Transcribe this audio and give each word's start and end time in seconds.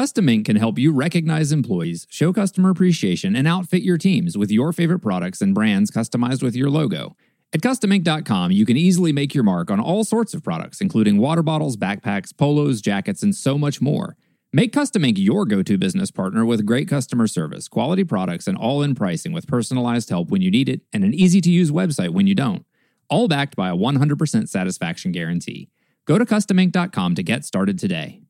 Custom 0.00 0.30
Ink 0.30 0.46
can 0.46 0.56
help 0.56 0.78
you 0.78 0.94
recognize 0.94 1.52
employees, 1.52 2.06
show 2.08 2.32
customer 2.32 2.70
appreciation, 2.70 3.36
and 3.36 3.46
outfit 3.46 3.82
your 3.82 3.98
teams 3.98 4.34
with 4.34 4.50
your 4.50 4.72
favorite 4.72 5.00
products 5.00 5.42
and 5.42 5.54
brands 5.54 5.90
customized 5.90 6.42
with 6.42 6.56
your 6.56 6.70
logo. 6.70 7.18
At 7.52 7.60
CustomInk.com, 7.60 8.50
you 8.50 8.64
can 8.64 8.78
easily 8.78 9.12
make 9.12 9.34
your 9.34 9.44
mark 9.44 9.70
on 9.70 9.78
all 9.78 10.04
sorts 10.04 10.32
of 10.32 10.42
products, 10.42 10.80
including 10.80 11.18
water 11.18 11.42
bottles, 11.42 11.76
backpacks, 11.76 12.34
polos, 12.34 12.80
jackets, 12.80 13.22
and 13.22 13.34
so 13.34 13.58
much 13.58 13.82
more. 13.82 14.16
Make 14.54 14.72
Custom 14.72 15.04
Ink 15.04 15.18
your 15.18 15.44
go 15.44 15.62
to 15.62 15.76
business 15.76 16.10
partner 16.10 16.46
with 16.46 16.64
great 16.64 16.88
customer 16.88 17.26
service, 17.26 17.68
quality 17.68 18.02
products, 18.02 18.46
and 18.46 18.56
all 18.56 18.80
in 18.80 18.94
pricing 18.94 19.34
with 19.34 19.46
personalized 19.46 20.08
help 20.08 20.30
when 20.30 20.40
you 20.40 20.50
need 20.50 20.70
it 20.70 20.80
and 20.94 21.04
an 21.04 21.12
easy 21.12 21.42
to 21.42 21.50
use 21.50 21.70
website 21.70 22.14
when 22.14 22.26
you 22.26 22.34
don't. 22.34 22.64
All 23.10 23.28
backed 23.28 23.54
by 23.54 23.68
a 23.68 23.76
100% 23.76 24.48
satisfaction 24.48 25.12
guarantee. 25.12 25.68
Go 26.06 26.16
to 26.16 26.24
CustomInk.com 26.24 27.16
to 27.16 27.22
get 27.22 27.44
started 27.44 27.78
today. 27.78 28.22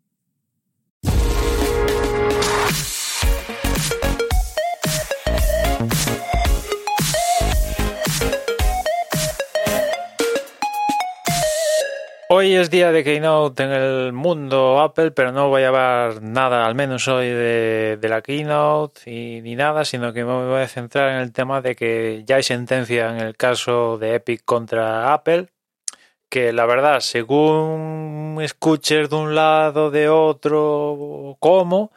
Hoy 12.33 12.55
es 12.55 12.71
día 12.71 12.93
de 12.93 13.03
Keynote 13.03 13.65
en 13.65 13.73
el 13.73 14.13
mundo 14.13 14.79
Apple, 14.79 15.11
pero 15.11 15.33
no 15.33 15.49
voy 15.49 15.65
a 15.65 15.69
hablar 15.69 16.23
nada, 16.23 16.65
al 16.65 16.77
menos 16.77 17.09
hoy, 17.09 17.27
de, 17.27 17.99
la 18.03 18.23
Keynote 18.23 19.11
y, 19.11 19.43
ni 19.43 19.57
nada, 19.57 19.85
sino 19.85 20.13
que 20.13 20.25
me 20.25 20.47
voy 20.47 20.61
a 20.61 20.69
centrar 20.69 21.11
en 21.11 21.17
el 21.23 21.33
tema 21.33 21.61
de 21.61 21.75
que 21.75 22.23
ya 22.25 22.37
hay 22.37 22.45
sentencia 22.45 23.11
en 23.11 23.17
el 23.19 23.37
caso 23.37 23.99
de 23.99 24.15
Epic 24.15 24.45
contra 24.45 25.13
Apple, 25.13 25.49
que 26.29 26.53
la 26.53 26.67
verdad, 26.67 27.01
según 27.01 28.39
escuches 28.41 29.11
de 29.11 29.17
un 29.17 29.35
lado, 29.35 29.91
de 29.91 30.09
otro, 30.09 31.37
cómo, 31.41 31.91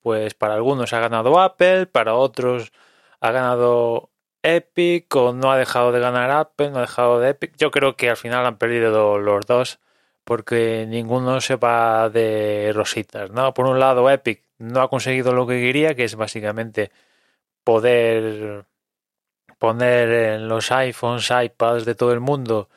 pues 0.00 0.32
para 0.34 0.54
algunos 0.54 0.94
ha 0.94 1.00
ganado 1.00 1.38
Apple, 1.40 1.86
para 1.88 2.14
otros 2.14 2.72
ha 3.20 3.32
ganado 3.32 4.10
Epic 4.44 5.14
o 5.16 5.32
no 5.32 5.50
ha 5.50 5.58
dejado 5.58 5.90
de 5.92 6.00
ganar 6.00 6.30
Apple, 6.30 6.70
no 6.70 6.78
ha 6.78 6.82
dejado 6.82 7.18
de 7.20 7.30
Epic. 7.30 7.56
Yo 7.56 7.70
creo 7.70 7.96
que 7.96 8.10
al 8.10 8.16
final 8.16 8.46
han 8.46 8.58
perdido 8.58 9.18
los 9.18 9.46
dos 9.46 9.80
porque 10.24 10.86
ninguno 10.88 11.40
se 11.40 11.56
va 11.56 12.08
de 12.10 12.72
rositas, 12.74 13.30
¿no? 13.30 13.54
Por 13.54 13.66
un 13.66 13.80
lado, 13.80 14.10
Epic 14.10 14.42
no 14.58 14.80
ha 14.82 14.88
conseguido 14.88 15.32
lo 15.32 15.46
que 15.46 15.60
quería, 15.60 15.94
que 15.94 16.04
es 16.04 16.16
básicamente 16.16 16.90
poder 17.64 18.66
poner 19.58 20.10
en 20.10 20.48
los 20.48 20.70
iPhones, 20.72 21.30
iPads 21.30 21.84
de 21.84 21.94
todo 21.94 22.12
el 22.12 22.20
mundo 22.20 22.68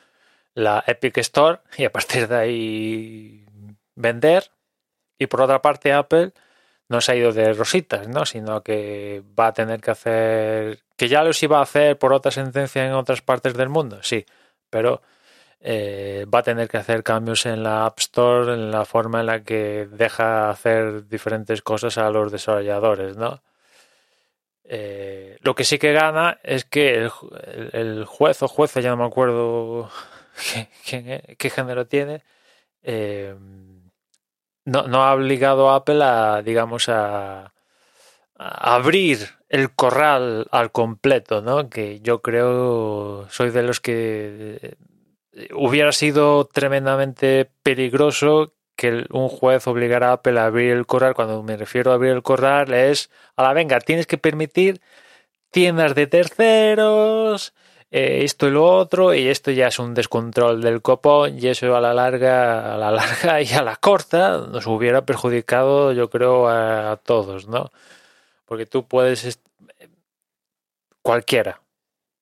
la 0.54 0.82
Epic 0.86 1.18
Store 1.18 1.60
y 1.76 1.84
a 1.84 1.92
partir 1.92 2.28
de 2.28 2.36
ahí 2.36 3.46
vender. 3.94 4.50
Y 5.18 5.26
por 5.26 5.42
otra 5.42 5.62
parte, 5.62 5.92
Apple 5.92 6.32
no 6.88 7.00
se 7.00 7.12
ha 7.12 7.16
ido 7.16 7.32
de 7.32 7.52
rositas, 7.52 8.08
¿no? 8.08 8.24
Sino 8.26 8.62
que 8.62 9.22
va 9.38 9.48
a 9.48 9.52
tener 9.52 9.80
que 9.80 9.90
hacer, 9.90 10.80
que 10.96 11.08
ya 11.08 11.22
los 11.22 11.42
iba 11.42 11.58
a 11.58 11.62
hacer 11.62 11.98
por 11.98 12.12
otra 12.12 12.30
sentencia 12.30 12.86
en 12.86 12.92
otras 12.92 13.22
partes 13.22 13.54
del 13.54 13.68
mundo, 13.68 13.98
sí, 14.02 14.24
pero 14.70 15.02
eh, 15.60 16.26
va 16.32 16.40
a 16.40 16.42
tener 16.42 16.68
que 16.68 16.76
hacer 16.76 17.02
cambios 17.02 17.44
en 17.46 17.62
la 17.62 17.86
App 17.86 17.98
Store, 17.98 18.54
en 18.54 18.70
la 18.70 18.84
forma 18.84 19.20
en 19.20 19.26
la 19.26 19.42
que 19.42 19.88
deja 19.90 20.50
hacer 20.50 21.08
diferentes 21.08 21.62
cosas 21.62 21.98
a 21.98 22.10
los 22.10 22.30
desarrolladores, 22.32 23.16
¿no? 23.16 23.42
Eh, 24.70 25.38
lo 25.40 25.54
que 25.54 25.64
sí 25.64 25.78
que 25.78 25.92
gana 25.92 26.38
es 26.42 26.64
que 26.64 27.08
el, 27.72 28.04
juez 28.04 28.42
o 28.42 28.48
jueza, 28.48 28.80
ya 28.80 28.90
no 28.90 28.98
me 28.98 29.06
acuerdo 29.06 29.90
qué, 30.86 31.50
género 31.50 31.86
tiene, 31.86 32.22
eh, 32.82 33.34
no, 34.68 34.86
no 34.86 35.02
ha 35.02 35.14
obligado 35.14 35.70
a 35.70 35.76
Apple 35.76 36.00
a, 36.02 36.42
digamos, 36.42 36.88
a, 36.88 37.52
abrir 38.36 39.30
el 39.48 39.74
corral 39.74 40.46
al 40.52 40.70
completo, 40.70 41.42
¿no? 41.42 41.70
Que 41.70 42.00
yo 42.00 42.22
creo, 42.22 43.26
soy 43.30 43.50
de 43.50 43.62
los 43.62 43.80
que 43.80 44.76
eh, 45.32 45.48
hubiera 45.54 45.92
sido 45.92 46.44
tremendamente 46.44 47.50
peligroso 47.62 48.54
que 48.76 49.06
un 49.10 49.28
juez 49.28 49.66
obligara 49.66 50.10
a 50.10 50.12
Apple 50.14 50.38
a 50.38 50.46
abrir 50.46 50.72
el 50.72 50.86
corral. 50.86 51.14
Cuando 51.14 51.42
me 51.42 51.56
refiero 51.56 51.90
a 51.90 51.94
abrir 51.94 52.12
el 52.12 52.22
corral 52.22 52.72
es, 52.74 53.10
a 53.36 53.42
la 53.42 53.52
venga, 53.54 53.80
tienes 53.80 54.06
que 54.06 54.18
permitir 54.18 54.80
tiendas 55.50 55.94
de 55.94 56.06
terceros, 56.06 57.54
eh, 57.90 58.24
esto 58.24 58.48
y 58.48 58.50
lo 58.50 58.66
otro, 58.66 59.14
y 59.14 59.28
esto 59.28 59.50
ya 59.50 59.68
es 59.68 59.78
un 59.78 59.94
descontrol 59.94 60.60
del 60.60 60.82
copón, 60.82 61.38
y 61.38 61.46
eso 61.48 61.74
a 61.74 61.80
la 61.80 61.94
larga, 61.94 62.74
a 62.74 62.76
la 62.76 62.90
larga 62.92 63.40
y 63.42 63.50
a 63.52 63.62
la 63.62 63.76
corta 63.76 64.46
nos 64.50 64.66
hubiera 64.66 65.06
perjudicado, 65.06 65.92
yo 65.92 66.10
creo, 66.10 66.48
a, 66.48 66.96
todos, 67.02 67.48
¿no? 67.48 67.70
Porque 68.44 68.66
tú 68.66 68.86
puedes 68.86 69.40
cualquiera. 71.02 71.62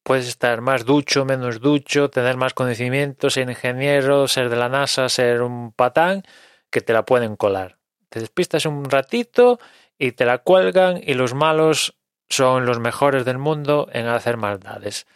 Puedes 0.05 0.29
estar 0.29 0.61
más 0.61 0.85
ducho, 0.85 1.25
menos 1.25 1.61
ducho, 1.61 2.11
tener 2.11 2.37
más 2.37 2.55
conocimientos, 2.55 3.35
ser 3.35 3.51
ingeniero, 3.51 4.29
ser 4.29 4.49
de 4.51 4.57
la 4.57 4.69
NASA, 4.69 5.09
ser 5.09 5.43
un 5.43 5.73
patán, 5.73 6.23
que 6.71 6.81
te 6.81 6.93
la 6.93 7.05
pueden 7.05 7.37
colar. 7.37 7.79
Te 8.09 8.21
despistas 8.21 8.67
un 8.67 8.85
ratito 8.85 9.59
y 9.99 10.13
te 10.13 10.25
la 10.25 10.39
cuelgan 10.39 11.01
y 11.03 11.15
los 11.15 11.35
malos 11.35 11.97
son 12.29 12.67
los 12.67 12.79
mejores 12.79 13.25
del 13.25 13.39
mundo 13.39 13.89
en 13.93 14.07
hacer 14.07 14.37
maldades 14.37 15.07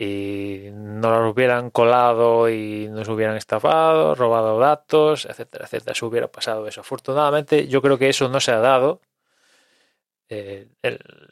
y 0.00 0.70
no 0.72 1.10
nos 1.10 1.34
hubieran 1.34 1.68
colado 1.68 2.48
y 2.48 2.88
nos 2.88 3.06
hubieran 3.10 3.36
estafado, 3.36 4.14
robado 4.14 4.58
datos, 4.58 5.26
etcétera, 5.26 5.66
etcétera. 5.66 5.94
Se 5.94 6.06
hubiera 6.06 6.32
pasado 6.32 6.66
eso. 6.66 6.80
Afortunadamente, 6.80 7.68
yo 7.68 7.82
creo 7.82 7.98
que 7.98 8.08
eso 8.08 8.30
no 8.30 8.40
se 8.40 8.50
ha 8.52 8.60
dado. 8.60 9.02
Eh, 10.30 10.68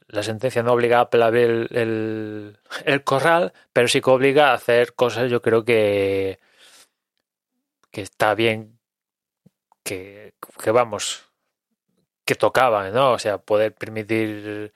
la 0.09 0.23
sentencia 0.23 0.63
no 0.63 0.75
obliga 0.75 0.99
a 0.99 1.01
Apple 1.03 1.25
abrir 1.25 1.69
el, 1.71 2.59
corral, 3.05 3.55
pero 3.73 3.89
sí 3.89 4.03
que 4.03 4.11
obliga 4.11 4.51
a 4.51 4.55
hacer 4.55 4.95
cosas, 4.95 5.31
yo 5.31 5.41
creo 5.41 5.65
que, 5.65 6.39
que 7.91 8.03
está 8.03 8.35
bien, 8.35 8.79
que, 9.83 10.35
que 10.63 10.71
vamos, 10.73 11.25
que 12.27 12.35
tocaba, 12.35 12.91
¿no? 12.91 13.13
O 13.13 13.19
sea, 13.19 13.39
poder 13.39 13.75
permitir 13.75 14.75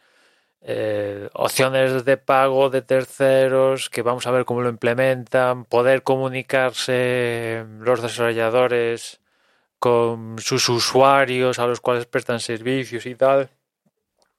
eh, 0.65 1.29
opciones 1.35 2.05
de 2.05 2.17
pago 2.17 2.71
de 2.71 2.83
terceros, 2.83 3.91
que 3.91 4.03
vamos 4.03 4.27
a 4.27 4.31
ver 4.31 4.45
cómo 4.45 4.63
lo 4.63 4.69
implementan, 4.69 5.65
poder 5.65 6.03
comunicarse 6.03 7.67
los 7.81 8.03
desarrolladores 8.03 9.21
con 9.79 10.39
sus 10.39 10.69
usuarios 10.69 11.59
a 11.59 11.67
los 11.67 11.81
cuales 11.81 12.07
prestan 12.07 12.41
servicios 12.41 13.07
y 13.07 13.15
tal. 13.17 13.51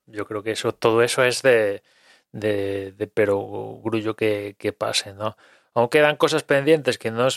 Yo 0.05 0.25
creo 0.25 0.43
que 0.43 0.51
eso, 0.51 0.73
todo 0.73 1.01
eso 1.03 1.23
es 1.23 1.41
de, 1.41 1.83
de, 2.31 3.11
pero 3.13 3.79
grullo 3.83 4.15
que, 4.15 4.55
que 4.57 4.73
pase, 4.73 5.13
¿no? 5.13 5.37
Aunque 5.73 5.99
quedan 5.99 6.17
cosas 6.17 6.43
pendientes 6.43 6.97
que 6.97 7.11
no 7.11 7.27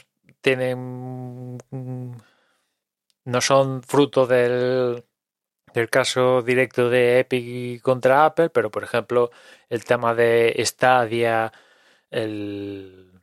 tienen 0.40 1.58
no 3.26 3.40
son 3.40 3.82
fruto 3.82 4.26
del 4.26 5.04
el 5.76 5.90
caso 5.90 6.42
directo 6.42 6.90
de 6.90 7.20
Epic 7.20 7.82
contra 7.82 8.24
Apple, 8.26 8.50
pero 8.50 8.70
por 8.70 8.84
ejemplo 8.84 9.30
el 9.68 9.84
tema 9.84 10.14
de 10.14 10.54
Stadia, 10.64 11.52
el, 12.10 13.20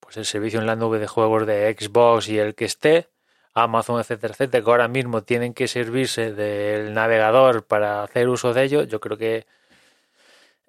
pues 0.00 0.16
el 0.16 0.24
servicio 0.24 0.60
en 0.60 0.66
la 0.66 0.76
nube 0.76 0.98
de 0.98 1.06
juegos 1.06 1.46
de 1.46 1.74
Xbox 1.78 2.28
y 2.28 2.38
el 2.38 2.54
que 2.54 2.64
esté, 2.64 3.08
Amazon, 3.54 4.00
etcétera, 4.00 4.34
etcétera, 4.34 4.64
que 4.64 4.70
ahora 4.70 4.88
mismo 4.88 5.22
tienen 5.22 5.54
que 5.54 5.68
servirse 5.68 6.32
del 6.32 6.94
navegador 6.94 7.66
para 7.66 8.02
hacer 8.04 8.28
uso 8.28 8.54
de 8.54 8.64
ello, 8.64 8.82
yo 8.84 9.00
creo 9.00 9.18
que 9.18 9.46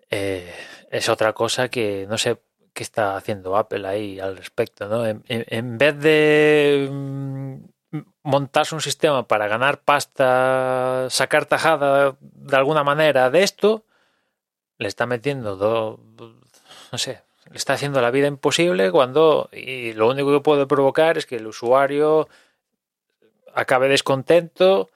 eh, 0.10 0.54
es 0.92 1.10
otra 1.10 1.34
cosa 1.34 1.70
que 1.70 2.06
no 2.10 2.18
sé 2.18 2.38
qué 2.74 2.84
está 2.84 3.16
haciendo 3.18 3.58
Apple 3.58 3.88
ahí 3.88 4.20
al 4.20 4.38
respecto, 4.38 4.88
¿no? 4.88 5.06
en 5.06 5.78
vez 5.78 6.00
de 6.00 6.88
montarse 8.24 8.76
un 8.76 8.82
sistema 8.82 9.28
para 9.28 9.48
ganar 9.48 9.82
pasta, 9.82 11.08
sacar 11.10 11.46
tajada 11.46 12.16
de 12.22 12.56
alguna 12.56 12.84
manera 12.84 13.30
de 13.30 13.44
esto, 13.44 13.84
le 14.78 14.88
está 14.88 15.06
metiendo, 15.06 15.56
do, 15.56 16.00
no 16.92 16.98
sé, 16.98 17.22
le 17.50 17.58
está 17.58 17.74
haciendo 17.74 18.02
la 18.02 18.12
vida 18.12 18.28
imposible 18.28 18.92
cuando 18.92 19.50
y 19.52 19.94
lo 19.94 20.08
único 20.10 20.32
que 20.32 20.42
puede 20.42 20.68
provocar 20.68 21.18
es 21.18 21.26
que 21.26 21.38
el 21.38 21.48
usuario 21.48 22.30
acabe 23.54 23.90
descontento 23.90 24.90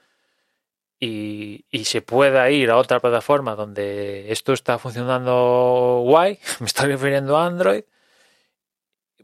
y, 0.99 1.65
y, 1.69 1.83
se 1.85 2.01
pueda 2.01 2.49
ir 2.49 2.69
a 2.69 2.77
otra 2.77 3.01
plataforma 3.01 3.55
donde 3.55 4.31
esto 4.31 4.53
está 4.53 4.79
funcionando 4.79 6.01
guay, 6.05 6.39
me 6.61 6.67
estoy 6.67 6.91
refiriendo 6.91 7.37
a 7.37 7.45
Android, 7.45 7.83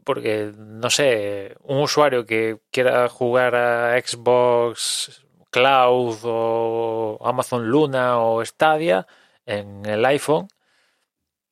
porque, 0.04 0.52
no 0.56 0.90
sé, 0.90 1.56
un 1.62 1.78
usuario 1.78 2.26
que 2.26 2.58
quiera 2.70 3.08
jugar 3.08 3.54
a 3.54 4.00
Xbox 4.00 5.24
Cloud 5.50 6.18
o 6.24 7.18
Amazon 7.24 7.68
Luna 7.68 8.18
o 8.20 8.44
Stadia 8.44 9.06
en 9.46 9.84
el 9.86 10.04
iPhone 10.04 10.48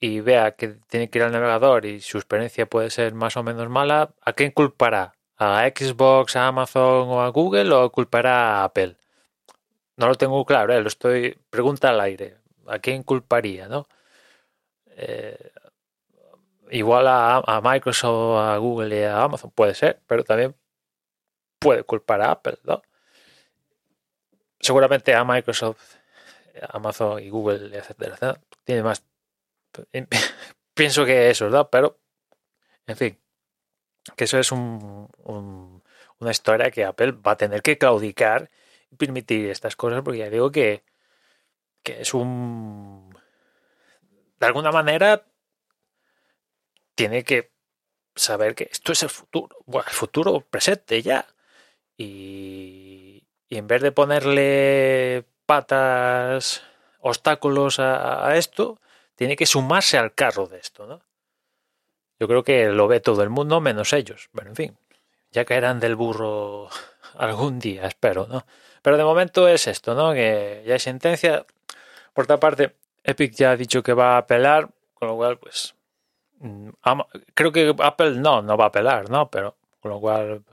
y 0.00 0.20
vea 0.20 0.52
que 0.52 0.68
tiene 0.88 1.10
que 1.10 1.18
ir 1.18 1.24
al 1.24 1.32
navegador 1.32 1.86
y 1.86 2.00
su 2.00 2.18
experiencia 2.18 2.66
puede 2.66 2.90
ser 2.90 3.14
más 3.14 3.36
o 3.36 3.42
menos 3.42 3.68
mala, 3.68 4.14
¿a 4.22 4.32
quién 4.32 4.52
culpará? 4.52 5.14
¿A 5.36 5.68
Xbox, 5.68 6.36
a 6.36 6.48
Amazon 6.48 7.08
o 7.08 7.22
a 7.22 7.28
Google 7.30 7.72
o 7.72 7.90
culpará 7.90 8.62
a 8.62 8.64
Apple? 8.64 8.96
no 9.98 10.06
lo 10.08 10.14
tengo 10.14 10.44
claro, 10.46 10.72
¿eh? 10.74 10.80
lo 10.80 10.88
estoy. 10.88 11.36
Pregunta 11.50 11.90
al 11.90 12.00
aire. 12.00 12.36
¿A 12.66 12.78
quién 12.78 13.02
culparía, 13.02 13.68
no? 13.68 13.88
Eh, 14.96 15.52
igual 16.70 17.06
a, 17.08 17.60
Microsoft, 17.62 18.38
a 18.38 18.56
Google 18.58 18.98
y 18.98 19.02
a 19.02 19.22
Amazon, 19.22 19.50
puede 19.50 19.74
ser, 19.74 20.00
pero 20.06 20.24
también 20.24 20.54
puede 21.58 21.82
culpar 21.82 22.20
a 22.22 22.32
Apple, 22.32 22.58
¿no? 22.64 22.82
Seguramente 24.60 25.14
a 25.14 25.24
Microsoft, 25.24 25.96
Amazon 26.70 27.22
y 27.22 27.30
Google, 27.30 27.76
etcétera, 27.76 28.40
tiene 28.64 28.82
más. 28.82 29.04
Pienso 30.74 31.04
que 31.04 31.30
eso, 31.30 31.46
¿verdad? 31.46 31.68
Pero, 31.70 31.98
en 32.86 32.96
fin, 32.96 33.18
que 34.16 34.24
eso 34.24 34.38
es 34.38 34.52
un, 34.52 35.08
una 36.18 36.30
historia 36.30 36.70
que 36.70 36.84
Apple 36.84 37.12
va 37.12 37.32
a 37.32 37.36
tener 37.36 37.62
que 37.62 37.78
claudicar 37.78 38.50
y 38.90 38.96
permitir 38.96 39.50
estas 39.50 39.76
cosas, 39.76 40.02
porque 40.02 40.18
ya 40.18 40.30
digo 40.30 40.50
que, 40.50 40.84
que 41.82 42.00
es 42.02 42.14
un. 42.14 43.16
De 44.40 44.46
alguna 44.46 44.70
manera, 44.70 45.24
tiene 46.98 47.22
que 47.22 47.52
saber 48.16 48.56
que 48.56 48.68
esto 48.72 48.90
es 48.90 49.04
el 49.04 49.08
futuro, 49.08 49.56
bueno, 49.66 49.86
el 49.86 49.94
futuro 49.94 50.40
presente 50.40 51.00
ya. 51.00 51.28
Y, 51.96 53.22
en 53.50 53.68
vez 53.68 53.82
de 53.82 53.92
ponerle 53.92 55.24
patas, 55.46 56.64
obstáculos 56.98 57.78
a, 57.78 58.36
esto, 58.36 58.80
tiene 59.14 59.36
que 59.36 59.46
sumarse 59.46 59.96
al 59.96 60.12
carro 60.12 60.48
de 60.48 60.58
esto, 60.58 60.88
¿no? 60.88 61.00
Yo 62.18 62.26
creo 62.26 62.42
que 62.42 62.66
lo 62.70 62.88
ve 62.88 62.98
todo 62.98 63.22
el 63.22 63.30
mundo 63.30 63.60
menos 63.60 63.92
ellos. 63.92 64.28
Bueno, 64.32 64.50
en 64.50 64.56
fin, 64.56 64.78
ya 65.30 65.44
caerán 65.44 65.78
del 65.78 65.94
burro 65.94 66.68
algún 67.14 67.60
día, 67.60 67.86
espero, 67.86 68.26
¿no? 68.26 68.44
Pero 68.82 68.96
de 68.96 69.04
momento 69.04 69.46
es 69.46 69.68
esto, 69.68 69.94
¿no? 69.94 70.14
Que 70.14 70.64
ya 70.66 70.72
hay 70.72 70.80
sentencia. 70.80 71.46
Por 72.12 72.24
otra 72.24 72.40
parte, 72.40 72.74
Epic 73.04 73.34
ya 73.34 73.52
ha 73.52 73.56
dicho 73.56 73.84
que 73.84 73.92
va 73.92 74.16
a 74.16 74.18
apelar, 74.18 74.70
con 74.94 75.06
lo 75.06 75.14
cual, 75.14 75.38
pues, 75.38 75.77
creo 77.34 77.52
que 77.52 77.74
Apple 77.78 78.16
no, 78.16 78.42
no 78.42 78.56
va 78.56 78.64
a 78.64 78.68
apelar, 78.68 79.10
¿no? 79.10 79.30
Pero 79.30 79.56
con 79.80 79.90
lo 79.92 80.00
cual, 80.00 80.44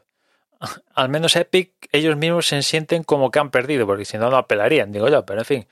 al 0.96 1.10
menos 1.10 1.36
Epic, 1.36 1.74
ellos 1.92 2.18
mismos 2.18 2.48
se 2.48 2.62
sienten 2.62 3.04
como 3.04 3.32
que 3.32 3.40
han 3.40 3.52
perdido, 3.52 3.86
porque 3.86 4.06
si 4.06 4.18
no, 4.18 4.30
no 4.30 4.38
apelarían, 4.38 4.92
digo 4.92 5.10
yo, 5.10 5.26
pero 5.26 5.42
en 5.42 5.46
fin, 5.46 5.68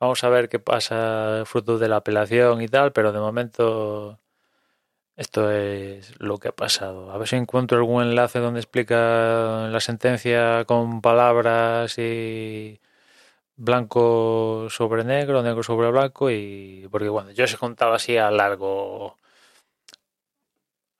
vamos 0.00 0.24
a 0.24 0.28
ver 0.28 0.48
qué 0.48 0.58
pasa 0.58 1.42
fruto 1.46 1.78
de 1.78 1.88
la 1.88 1.96
apelación 1.96 2.62
y 2.62 2.68
tal, 2.68 2.92
pero 2.92 3.12
de 3.12 3.20
momento 3.20 4.20
esto 5.16 5.50
es 5.50 6.18
lo 6.20 6.38
que 6.38 6.48
ha 6.48 6.52
pasado. 6.52 7.12
A 7.12 7.18
ver 7.18 7.28
si 7.28 7.36
encuentro 7.36 7.78
algún 7.78 8.02
enlace 8.02 8.40
donde 8.40 8.60
explica 8.60 9.68
la 9.70 9.80
sentencia 9.80 10.64
con 10.66 11.00
palabras 11.00 11.98
y 11.98 12.80
blanco 13.56 14.68
sobre 14.70 15.04
negro, 15.04 15.42
negro 15.42 15.62
sobre 15.62 15.90
blanco 15.90 16.30
y 16.30 16.88
porque 16.90 17.08
bueno, 17.08 17.30
yo 17.32 17.46
se 17.46 17.56
contaba 17.58 17.96
así 17.96 18.16
a 18.16 18.30
largo 18.30 19.18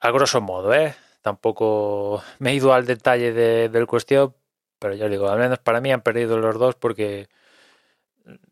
a 0.05 0.11
grosso 0.11 0.43
modo, 0.43 0.75
¿eh? 0.75 0.95
Tampoco 1.23 2.23
me 2.39 2.51
he 2.51 2.55
ido 2.55 2.75
al 2.75 2.85
detalle 2.85 3.33
de, 3.33 3.71
del 3.71 3.87
cuestión, 3.87 4.35
pero 4.79 4.95
yo 4.95 5.09
digo, 5.09 5.31
al 5.31 5.39
menos 5.39 5.59
para 5.61 5.81
mí 5.81 5.91
han 5.91 6.03
perdido 6.03 6.37
los 6.39 6.59
dos 6.59 6.75
porque 6.75 7.31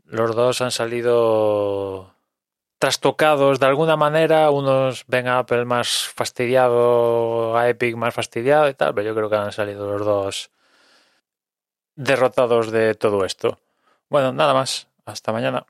los 0.07 0.35
dos 0.35 0.63
han 0.63 0.71
salido 0.71 2.15
trastocados 2.79 3.61
de 3.61 3.67
alguna 3.67 3.97
manera. 3.97 4.51
Unos 4.51 5.05
ven 5.09 5.29
a 5.29 5.41
Apple 5.41 5.67
más 5.67 6.09
fastidiado, 6.15 7.55
a 7.55 7.69
Epic 7.69 7.97
más 7.97 8.15
fastidiado 8.15 8.71
y 8.71 8.75
tal, 8.75 8.95
pero 8.95 9.09
yo 9.09 9.15
creo 9.15 9.29
que 9.29 9.37
han 9.37 9.53
salido 9.53 9.87
los 9.87 10.07
dos 10.07 10.51
derrotados 11.97 12.71
de 12.71 12.95
todo 12.95 13.27
esto. 13.27 13.59
Bueno, 14.09 14.33
nada 14.33 14.55
más. 14.55 14.89
Hasta 15.05 15.33
mañana. 15.33 15.67